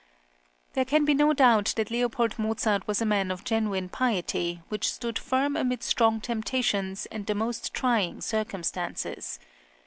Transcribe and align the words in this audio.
There 0.73 0.83
can 0.83 1.05
be 1.05 1.13
no 1.13 1.31
doubt 1.31 1.73
that 1.77 1.91
L. 1.91 2.11
Mozart 2.39 2.87
was 2.87 3.03
a 3.03 3.05
man 3.05 3.29
of 3.29 3.43
genuine 3.43 3.87
piety, 3.87 4.63
which 4.67 4.91
stood 4.91 5.19
firm 5.19 5.55
amid 5.55 5.83
strong 5.83 6.19
temptations 6.19 7.05
and 7.11 7.27
the 7.27 7.35
most 7.35 7.71
trying 7.71 8.19
circumstances. 8.21 9.37